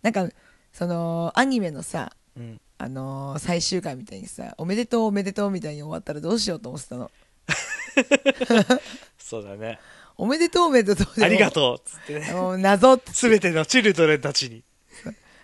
[0.00, 0.28] なんか
[0.72, 2.60] そのアニメのさうん。
[2.80, 7.10] あのー最終回みたいにさ「おめでとうおめでとう」みたいに終わったらどうしようと思ってたの？
[9.18, 9.80] そうだね。
[10.18, 12.32] 「おめでとうおめでとう」ありがとうっつってね。
[12.32, 14.64] もう謎ってすべてのチルドレンたちに。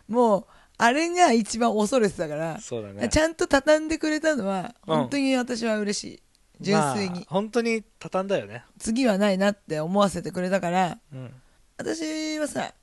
[0.09, 3.09] もうあれが一番恐れてたから、そうだね。
[3.09, 6.23] ちゃんと畳んでくれたのはうん本当に私は嬉しい、
[6.61, 8.65] 純粋に、まあ本当に畳んだよね。
[8.79, 11.33] 次はないなって思わせてくれたからうん。
[11.77, 12.75] 私はさ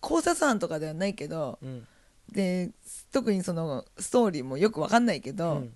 [0.00, 1.86] 考察班とかではないけどうん。
[2.32, 2.70] で
[3.12, 5.72] 特にそのストーリーもよくわかんないけど、うん。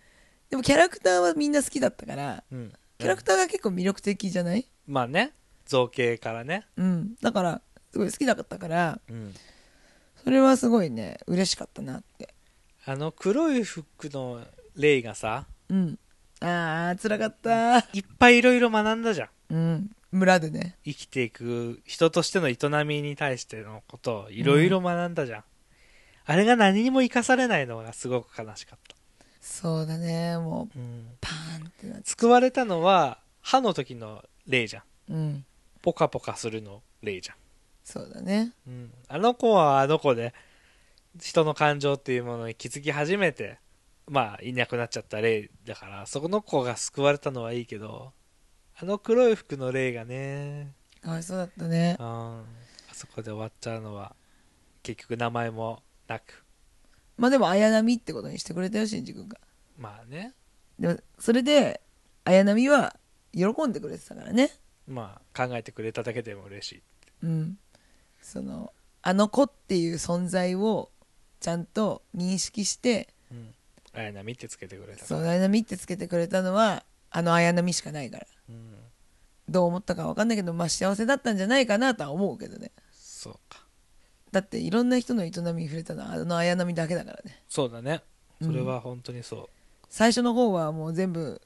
[0.48, 2.72] でもキャラクターはみんな好きだったからうん。
[2.98, 4.66] キャラクターが結構魅力的じゃない？
[4.86, 5.32] まあね。
[5.66, 6.66] 造形からね。
[6.76, 9.34] うんだからすごい好きだったからうん。
[10.22, 12.34] それはすごいね嬉しかったなって
[12.86, 14.40] あの黒い服の
[14.76, 15.98] レイがさ、うん
[16.40, 19.54] ああ辛かったいっぱいいろいろ学んだじゃん。
[19.54, 25.44] うん村でね生きていく人としての営みに対してのことをいろいろ学んだじゃん。
[26.26, 28.96] あれが何にも生かされないのがすごく悲しかった。
[29.44, 30.38] そうだね。
[30.38, 31.06] もううん。
[31.20, 35.12] パーンってなって救われたのは歯の時のレイじゃん。
[35.12, 35.44] うん。
[35.82, 37.36] ポカポカするのレイじゃん。
[37.84, 38.54] そうだね。
[38.66, 40.32] うん、あの子はあの子で
[41.20, 43.58] 人の感情っていうものに気づき始めて
[44.08, 48.12] まあいなくなっちゃったレイだからそこの子が救われたのはいいけど
[48.80, 50.72] あの黒い服のレイがね。
[51.02, 51.96] かわいそうだったね。
[52.00, 52.06] うん。
[52.06, 52.44] あ
[52.94, 54.16] そこで終わっちゃうのは
[54.82, 56.44] 結局名前もなく
[57.16, 59.38] まあでも綾波ってことにしてくれたよ新次君が。
[59.78, 60.34] まあね。
[60.78, 61.80] でもそれで
[62.24, 62.96] 綾波は
[63.32, 64.50] 喜んでくれてたからね。
[64.88, 66.82] まあ考えてくれただけでも嬉しい
[67.22, 67.58] うん。
[68.20, 68.72] その
[69.02, 70.90] あの子っていう存在を
[71.40, 73.54] ちゃんと認識してうん。
[73.92, 78.26] 綾波ってつけてくれたそう綾波ってつけてくれたのはあの綾波しかないから。
[78.48, 78.74] うん。
[79.48, 82.72] どう思ったか分かんないけどまあ幸せだったんじゃないかなとは思うけどね。
[82.92, 83.63] そうか
[84.34, 87.40] だっていろんな人の営みに触れたのはあの綾波だけだからね。
[87.48, 88.02] そうだね。
[88.42, 89.48] それは本当にそう。
[89.88, 91.40] 最初の方はもう全部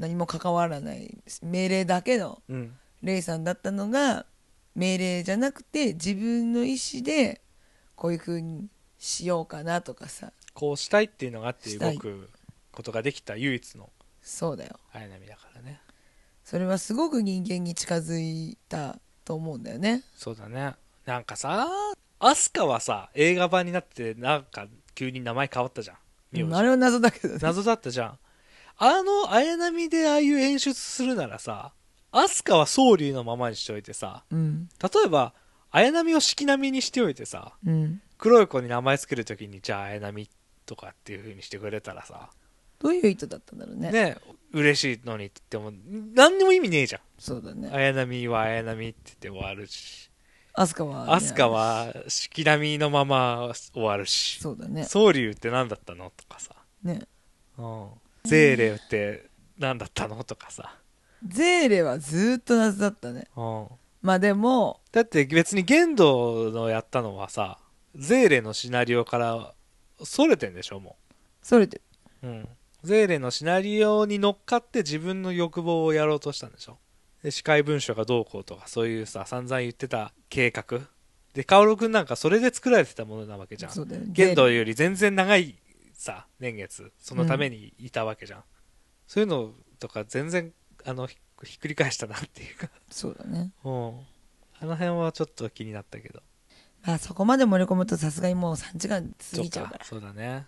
[0.00, 2.76] 何も関わらない命令だけのうん。
[3.02, 4.26] レイさんだったのが
[4.74, 7.40] 命令じゃなくて自分の意思で
[7.94, 8.66] こういう風に
[8.98, 10.32] しようかなとかさ。
[10.54, 12.30] こうしたいっていうのがあって動く
[12.72, 13.90] ことができた唯一の。
[14.20, 14.80] そうだよ。
[14.92, 15.80] 綾波だからね。
[16.42, 20.02] それはすごく人間に近づいたと思うんだよね。
[20.16, 20.74] そうだね。
[21.06, 21.68] なんかさ
[22.26, 26.54] アスカはさ映画版になってなんか急に名前変わったじゃん。
[26.54, 27.40] あれは謎だけどね。
[27.42, 28.18] 謎だったじゃん。
[28.78, 31.74] あの綾波でああいう演出するならさ
[32.12, 34.70] アスカは総理のままにしておいてさうん。
[34.82, 35.34] 例えば
[35.70, 38.00] 綾波を式並みにしておいてさうん。
[38.16, 40.30] 黒い子に名前つけるときにじゃあ綾波
[40.64, 42.30] とかっていう風にしてくれたらさ
[42.78, 43.92] どういう意図だったんだろうね。
[43.92, 44.16] ね
[44.50, 45.76] 嬉しいのにって言っても
[46.14, 47.02] 何にも意味ねえじゃん。
[47.18, 47.68] そうだね。
[47.70, 50.10] 綾波は綾波って言って終わるし
[50.54, 54.40] アスカは、ね、アスカは式並みのまま終わるし。
[54.40, 54.84] そうだね。
[54.84, 57.02] 総流って何だったのとかさ、ね。
[57.58, 57.88] うん、
[58.24, 59.26] ゼーレって
[59.58, 60.76] 何だったのとかさ、
[61.26, 63.26] ゼーレはずーっと謎だったね。
[63.36, 63.66] うん、
[64.02, 67.58] まあでもだって別に玄道のやったのはさ
[67.96, 69.54] ゼーレのシナリオから
[70.02, 70.96] それてんでしょも
[71.42, 71.80] それで
[72.22, 72.48] う、うん、
[72.82, 76.78] ゼーレのシナリオに乗っかって自分の欲望をやろうとしたんでしょ
[77.24, 80.80] で司会文書がどうこうとかそういうさ散々言ってた計画。
[81.32, 83.72] で薫君なんかそれで作られてたものなわけじゃん。
[83.72, 84.08] そうだよね。
[84.12, 85.56] 玄道より全然長い
[85.94, 88.44] さ年月そのためにいたわけじゃん、
[89.08, 90.52] そういうのとか全然
[90.84, 92.68] あのひひっくり返したなっていうか。
[92.90, 93.52] そうだね。
[93.64, 93.72] うん。
[94.60, 96.22] あの辺はちょっと気になったけど。
[96.84, 99.84] まあそこまで盛り込むとさすがにもう3時間過ぎちゃうから。
[99.84, 100.46] そうかそうだね。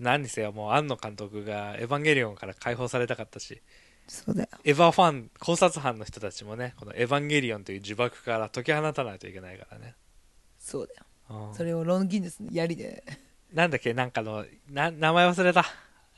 [0.00, 3.62] 何にせよもう庵野監督が「エヴァンゲリオン」から解放されたかったし
[4.12, 4.48] そうだよ。
[4.64, 9.94] エヴァファン考察班の人たちもねこの「エヴァンゲリオン」という呪縛から解き放たないといけないからね、
[10.58, 11.48] そうだよ。
[11.48, 11.54] うん。
[11.54, 13.04] それをロンギヌスの槍で。
[13.52, 13.94] なんだっけ？
[13.94, 15.64] なんかのな名前忘れた。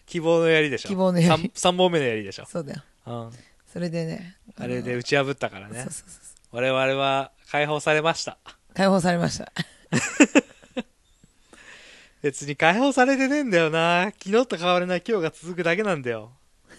[0.07, 0.88] 希望の槍でしょ。
[0.88, 1.50] 希望の槍。
[1.55, 2.83] 3, 本目の槍でしょ、そうだよ。
[3.07, 3.31] うん、
[3.70, 5.81] それでねあれでの打ち破ったからね。
[5.83, 6.57] そうそうそうそう。
[6.57, 8.38] 我々は解放されました。
[8.74, 9.52] 解放されました。
[12.22, 14.12] 別に解放されてねえんだよな。
[14.22, 16.33] 昨日と変わらない今日が続くだけなんだよ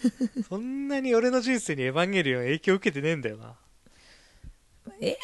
[0.50, 3.56] そんなに俺の人生にエヴァンゲリオン影響受けてねえんだよな
[5.00, 5.18] 影響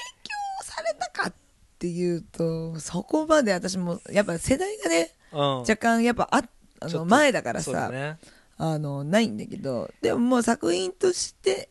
[0.63, 1.33] されたかっ
[1.79, 5.39] っていうとそこまで私もやっぱ世代がねうん。
[5.59, 6.43] 若干やっぱあ
[6.81, 8.17] あの前だからさ、ね。
[8.57, 11.69] あのないんだけどでももう作品として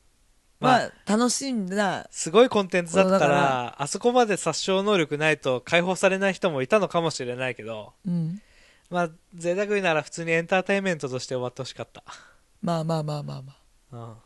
[0.60, 8.40] まは楽しんだ、すごいコンテンツだったらあそこまで殺傷能力ないと解放されない人もいたのかもしれないけど、うん、
[8.90, 12.02] まあ、贅沢になら普通にエンターテインメントとして終わってほしかった。
[12.62, 13.56] まあまあまあまあま
[13.92, 14.16] あうん。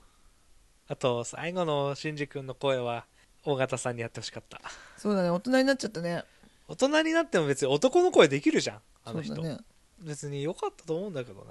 [0.89, 3.05] あと、最後のシンジ君の声は、
[3.45, 4.61] 大型さんにやってほしかった。
[4.97, 6.23] そうだね大人になっちゃったね
[6.69, 9.35] 大人になっても別に男の声できるじゃん、あの人。
[9.35, 9.59] そうだね
[10.01, 11.51] 別に良かったと思うんだけどね。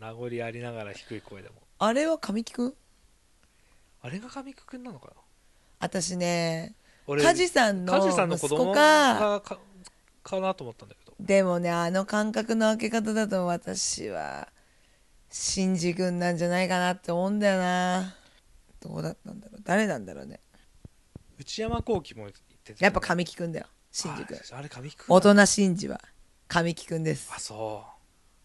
[0.00, 1.54] 名残ありながら低い声でも。
[1.78, 2.74] あれは神木くん？
[4.02, 5.12] あれが神木君なのかな？
[5.80, 6.74] 私ね
[7.06, 9.58] 俺、梶さんの梶さんの子息供子かがか
[10.22, 11.16] かなと思ったんだけど。
[11.20, 14.48] でもねあの感覚の開け方だと私は
[15.30, 18.14] シンジ君なんじゃないかなって思うんだよな。
[18.80, 19.60] どうだったんだろう。
[19.64, 20.40] 誰なんだろうね。
[21.38, 23.66] 内山幸輝も言ってたやっぱ神木くんだよ。
[23.92, 26.00] シンジ君ああれ神木君大人シンジは
[26.46, 27.30] 神木くんです。
[27.34, 27.90] あそう。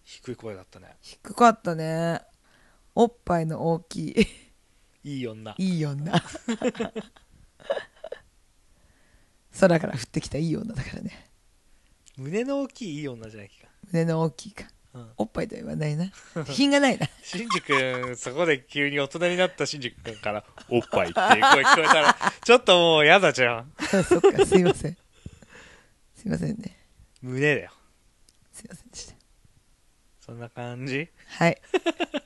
[0.04, 0.96] 低い声だったね。
[1.02, 2.22] 低かったね。
[2.96, 4.28] おっぱいの大きい。
[5.04, 5.56] いい女。
[5.58, 6.14] いい女。
[9.60, 11.30] 空から降ってきたいい女だからね。
[12.18, 14.66] 胸の大きいいい女じゃないか、胸の大きいか。
[14.66, 14.73] うん、
[15.18, 16.12] おっぱいとは言わないな。
[16.46, 17.08] 品がないな。
[17.24, 23.74] シンジ君そこで急に大人になったシンジ君から「おっぱい」っていう声聞こえたらちょっともう嫌だじゃん。
[24.04, 24.98] そっかすいません。
[26.16, 26.78] すいませんね。
[27.22, 27.72] 胸だよ。
[28.52, 29.16] すいませんでした。
[30.20, 31.10] そんな感じ？
[31.28, 31.62] はい。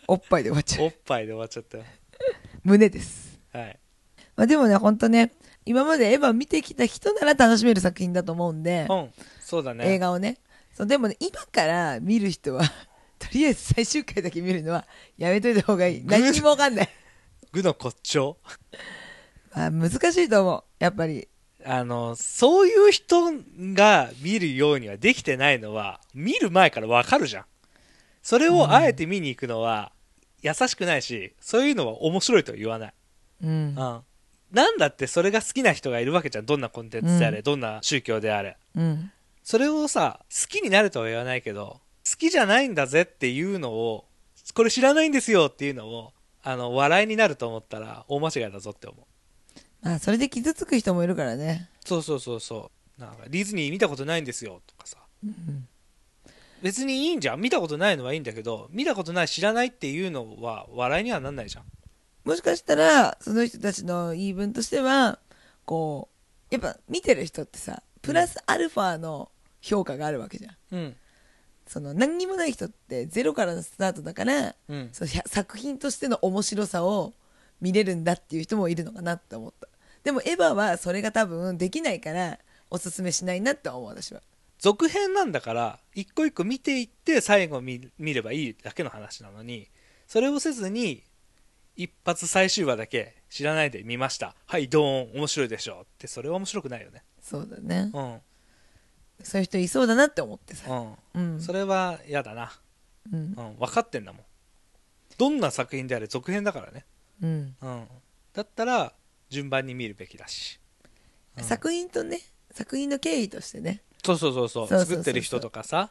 [0.08, 0.86] おっぱいで終わっちゃう。
[0.86, 1.86] おっぱいで終わっちゃったよ。
[2.63, 3.39] 胸です。
[3.53, 3.80] はい。
[4.36, 5.32] まあでもねほんとね
[5.65, 9.13] 今までエヴァ見てきた人なら楽しめる作品だと思うんで、うん。
[9.39, 9.88] そうだね。
[9.93, 10.38] 映画をね
[10.77, 12.61] そうでもね今から見る人は
[13.17, 14.85] とりあえず最終回だけ見るのは
[15.17, 16.03] やめといた方がいい。
[16.05, 16.89] 何にもわかんない、
[17.51, 18.37] 具の骨頂？
[19.55, 20.63] まあ、難しいと思う。
[20.77, 21.27] やっぱり。
[21.65, 23.31] あのそういう人
[23.73, 27.45] が見るようにはできてないのは見る前からわかるじゃん。
[28.21, 29.91] それをあえて見に行くのは
[30.43, 32.93] 優しくないしそういうのは面白いとは言わない。
[33.41, 33.49] うん。
[33.49, 36.45] うん、なんだってそれが好きな人がいるわけじゃん。
[36.45, 37.43] どんなコンテンツであれ、うん。
[37.43, 38.57] どんな宗教であれ。
[38.75, 39.11] うん
[39.47, 44.03] それをさ好きになるとは言わないけど好きじゃないんだぜっていうのを
[44.53, 46.12] これ知らないんですよっていうのを
[46.43, 49.05] あの笑いになると思ったら大間違いだぞって思う。
[49.86, 51.69] まあそれで傷つく人もいるからね。
[51.86, 53.01] そうそうそうそう。
[53.01, 54.97] なんかディズニー見たことないんですよとかさ。
[55.23, 55.65] うん
[56.62, 57.39] 別にいいんじゃん。
[57.39, 61.63] 見たことないのはいいんだけど見たことない知らないっていうのは笑いにはなんないじゃん。
[62.25, 65.19] もしかしたらその人たちの言い分としては
[65.63, 66.10] こ
[66.51, 69.31] うやっぱ見てる人ってさプラスアルファの
[69.67, 70.56] 評価があるわけじゃん。
[70.71, 70.95] うん。
[71.67, 74.89] その何にもない人ってゼロからのスタートだからうん。
[74.93, 77.13] その作品としての面白さを
[77.60, 79.67] 見れるんだっていう人もいるのかなって思った。
[80.03, 84.21] でもエヴァはそれが多分できないからおすすめしないなって思う私は。
[84.60, 89.67] 続編なんだから一個一個見ていって最後見見ればいいだけの話なのに
[90.08, 91.03] それをせずに
[91.75, 94.36] 一発最終話だけ知らないで見ました。
[94.45, 97.03] はいドーン面白いでしょってそれは面白くないよね。
[97.21, 97.91] そうだね。
[97.93, 98.21] うんうん
[99.23, 100.69] そういう人いそうだなって思ってさ、
[101.13, 102.51] うん、うん、それは嫌だな、
[103.12, 104.21] うん、うん、分かってんだもん。
[105.17, 106.86] どんな作品であれ続編だからね、
[107.21, 107.84] うん、うん、
[108.34, 108.93] だったら
[109.30, 110.60] 順番に見るべきだし、
[111.41, 113.82] 作品とね作品の経緯としてね。
[114.06, 114.67] そうそうそうそう。
[114.67, 115.89] 作ってる人とかさ。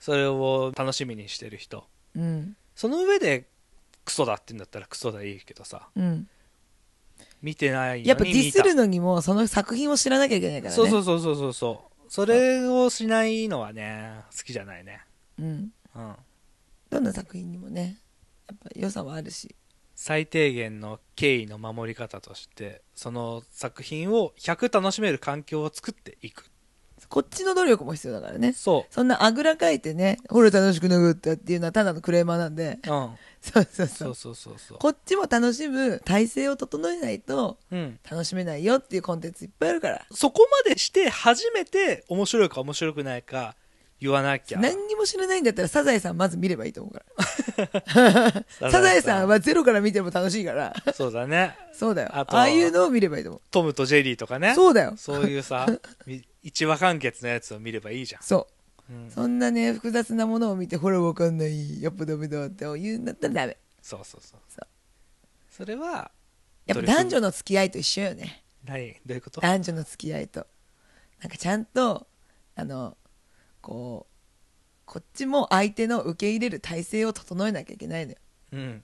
[0.00, 1.84] それを楽しみにしてる人、
[2.16, 3.44] うん、その上で
[4.06, 6.26] クソだって言うんだったらクソだいいけどさ、うん、
[7.42, 10.76] 見てないやっぱディスるのにもその作品を知らなきゃいけないからね。
[10.76, 11.89] そうそうそうそうそう。
[12.10, 15.00] それをしないのはね好きじゃないね。
[15.38, 16.16] うん、うん。
[16.90, 17.98] どんな作品にもね
[18.48, 19.54] やっぱ良さはあるし。
[19.94, 26.50] 最低限の敬意の守り方としてその作品を100楽しめる環境を作っていく。
[27.08, 28.54] こっちの努力も必要だからね。
[28.54, 32.80] そそんなあぐらかいてねほら楽しくなかったっていうのはただのクレーマーなんで。
[32.88, 34.14] ううんそうそうそう。
[34.14, 37.98] そうそうそうこっちも楽しむ体制を整えないとうん。
[38.08, 40.06] 楽しめないよっていうコンテンツいっぱいあるから。
[40.12, 43.56] そこまでして初めて面白いか面白くないか
[44.00, 44.58] 言わなきゃ。
[44.58, 47.02] 何にも知らないんだったらサザエさんまず見ればいいと思うか
[48.02, 48.44] ら。
[48.70, 49.28] サザエさん。
[49.28, 50.74] はゼロから見ても楽しいから。
[50.94, 51.56] そうだね。
[51.72, 52.08] そうだよ。
[52.12, 54.52] ああいうのを見ればいいと思トムとジェリーとかね。
[54.52, 54.94] うそうだよ。
[54.96, 55.66] そういうさ
[56.06, 58.40] み一話完結のやつを見ればいいじゃん、そう。
[58.40, 58.59] うん、
[59.08, 63.56] そんなね複雑なものを見てほらわかんないやっぱダメだって言うんだったらダメ。
[63.80, 64.40] そうそうそう。
[64.48, 64.66] そう。
[65.48, 66.10] それは
[66.66, 68.44] やっぱ男女の付き合いと一緒よね。
[68.64, 68.94] 何？
[69.06, 69.40] どういうこと？
[69.40, 70.46] 男女の付き合いと。
[71.22, 72.06] なんかちゃんと
[72.56, 72.96] あの
[73.60, 74.14] こう
[74.84, 78.18] こっちも相手の受け入れる体制を整えなきゃいけないのよ。
[78.52, 78.82] うん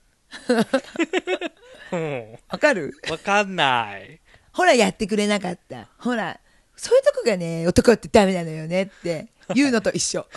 [1.92, 2.38] うん。
[2.48, 2.94] わかる？
[3.10, 4.20] わかんない。
[4.52, 5.88] ほらやってくれなかった。
[5.98, 6.38] ほら
[6.76, 10.26] そういうとこがね男ってダメなのよねって言うのと一緒。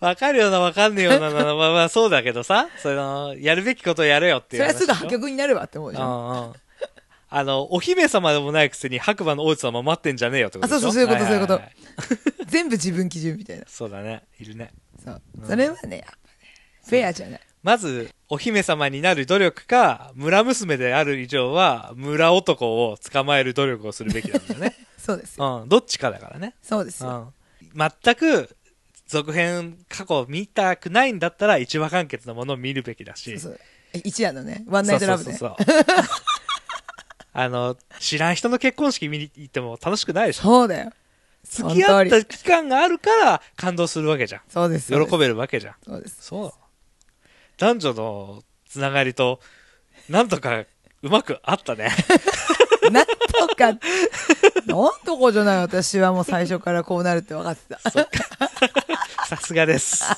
[0.00, 4.62] わかるようなわかんねえようなな、 まあまあそうだけどさ、その、やるべきことをやれよっていう。
[4.62, 6.08] それはすぐ破局になるわって思うじゃん。
[6.08, 6.52] うんうん。
[7.32, 10.88] あの、お姫様でもないくせに白馬の王子様待ってんじゃねえよってことでしょ。
[10.88, 13.64] あそうそうそういうことそういう全部自分基準みたいな。
[13.68, 14.22] そうだね。
[14.38, 14.72] いるね。
[15.02, 15.22] そう。
[15.40, 15.46] うん。
[15.46, 16.20] それはねやっぱね
[16.86, 17.40] フェアじゃない。
[17.62, 24.74] まず、お姫様になる努力か、村娘である以上は、村男を捕まえる努力をするべきなんだよね。
[25.00, 25.68] そうですようん。
[25.68, 26.54] どっちかだからね。
[26.62, 27.32] そうですよ
[27.62, 27.90] うん。
[28.04, 28.56] 全く、
[29.06, 33.38] 続編過去見たくないんだったら、一話完結のものを見るべきだし。
[33.38, 33.60] そうそう
[33.92, 36.04] え一夜のねワンナイトラブでそうそうそうそう
[37.32, 40.92] あの、知らん人の結婚式見に行っても楽しくないでしょそうだよ
[41.44, 44.42] 付き合った期間があるから感動するわけじゃん。
[44.48, 45.74] そうです喜べるわけじゃん。
[45.84, 46.52] そうですそう。
[47.56, 49.40] 男女のつながりと、
[50.08, 50.64] なんとか
[51.02, 51.90] うまくあったね。
[52.90, 53.12] なんと
[53.56, 53.76] かなん
[55.04, 57.78] とかじゃない私はもう最初からこうなるって分かってた
[59.26, 60.04] さすがです。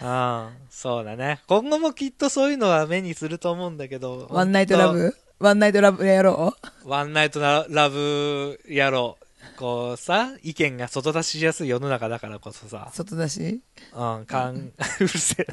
[0.00, 1.40] うん、そうだね。
[1.46, 4.26] 今後もきっとそういうのは目にすると思うんだけど。
[4.30, 5.16] ワンナイトラブ？
[5.38, 6.88] ワンナイトラブやろう？
[6.88, 9.24] ワンナイトラブやろう。
[9.56, 13.60] こうさ、意見が外出ししやすい世の中だからこそさ、外出し？
[13.94, 15.46] うん、かん、うるせえ。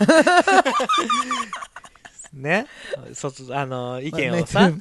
[2.33, 2.67] ね
[3.13, 4.71] 外、あの、意見をさ、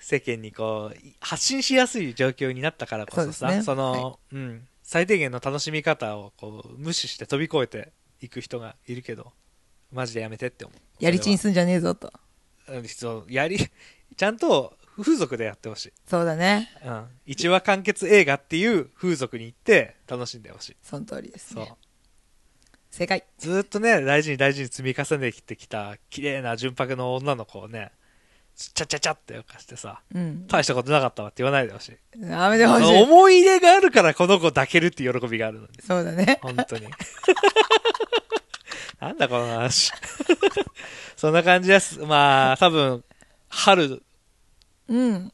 [0.00, 9.32] 世間にこう、発信しやすい状況になったからこそさ、そねの、うん、最低限の楽しみ方をこう、無視して飛び越えていく人がいるけど、
[9.92, 11.04] マジでやめてって思う。
[11.04, 12.12] やりちんすんじゃねえぞと
[12.68, 13.58] うんそう、やり、
[14.16, 15.92] ちゃんと風俗でやってほしい。
[16.06, 17.06] そうだねうん。
[17.26, 20.76] 一話完結映画っていう風俗に行って楽しんでほしい。
[20.82, 21.74] その通りですそうね。
[22.90, 27.92] 正解ずーっとね、大事に大事に積み重ねてきた綺麗な純白の女の子をね、
[28.56, 31.96] ちゃちゃちゃってよかしてさ、うん大したことなかったわって言わないでほしい。
[32.20, 35.72] やめてほしい思い入れがあるからこの子抱けるって喜びがあるのに。
[35.80, 36.86] そうだね本当に。
[39.00, 39.92] なんだこの話。
[41.16, 42.00] そんな感じです。
[42.00, 43.04] まあ、多分、
[43.48, 44.02] 春、
[44.88, 45.32] うん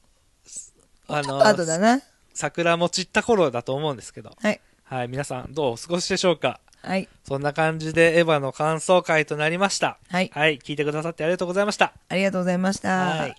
[1.08, 2.02] あの、あとだな
[2.34, 6.60] 桜も散った頃だと思うんですけど、はいはい、皆さんどうお過ごしでしょうか？
[6.84, 9.98] はいそんな感じでエヴァの感想会となりました。
[10.10, 11.94] はいはい、聞いてくださってありがとうございました。
[12.08, 13.34] ありがとうございましたはい。